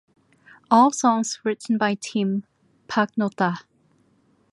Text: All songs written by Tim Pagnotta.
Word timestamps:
All 0.71 0.89
songs 0.91 1.37
written 1.45 1.77
by 1.77 1.93
Tim 1.93 2.43
Pagnotta. 2.87 3.57